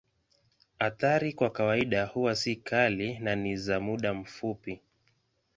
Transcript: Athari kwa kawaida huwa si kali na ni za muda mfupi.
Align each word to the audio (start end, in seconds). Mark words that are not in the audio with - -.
Athari 0.79 1.33
kwa 1.33 1.49
kawaida 1.49 2.05
huwa 2.05 2.35
si 2.35 2.55
kali 2.55 3.19
na 3.19 3.35
ni 3.35 3.57
za 3.57 3.79
muda 3.79 4.13
mfupi. 4.13 4.81